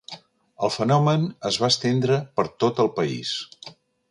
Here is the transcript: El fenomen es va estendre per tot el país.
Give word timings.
El 0.67 0.71
fenomen 0.75 1.27
es 1.51 1.59
va 1.65 1.71
estendre 1.75 2.19
per 2.41 2.47
tot 2.65 2.83
el 2.87 2.93
país. 3.01 3.37